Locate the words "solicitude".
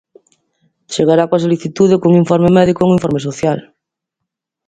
1.45-1.93